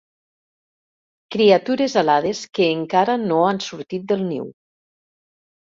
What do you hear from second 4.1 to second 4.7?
del niu.